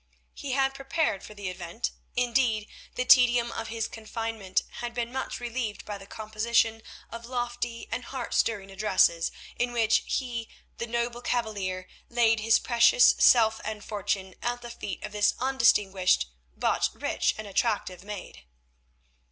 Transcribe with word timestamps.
He 0.33 0.53
had 0.53 0.73
prepared 0.73 1.21
for 1.23 1.35
the 1.35 1.47
event; 1.47 1.91
indeed 2.15 2.67
the 2.95 3.05
tedium 3.05 3.51
of 3.51 3.67
his 3.67 3.87
confinement 3.87 4.63
had 4.79 4.95
been 4.95 5.11
much 5.11 5.39
relieved 5.39 5.85
by 5.85 5.99
the 5.99 6.07
composition 6.07 6.81
of 7.11 7.27
lofty 7.27 7.87
and 7.91 8.05
heart 8.05 8.33
stirring 8.33 8.71
addresses, 8.71 9.31
in 9.59 9.71
which 9.71 10.01
he, 10.07 10.49
the 10.79 10.87
noble 10.87 11.21
cavalier, 11.21 11.87
laid 12.09 12.39
his 12.39 12.57
precious 12.57 13.13
self 13.19 13.61
and 13.63 13.83
fortune 13.85 14.33
at 14.41 14.63
the 14.63 14.71
feet 14.71 15.03
of 15.03 15.11
this 15.11 15.35
undistinguished, 15.39 16.25
but 16.57 16.89
rich 16.95 17.35
and 17.37 17.45
attractive 17.45 18.03
maid. 18.03 18.45